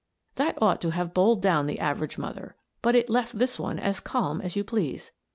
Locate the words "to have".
0.81-1.13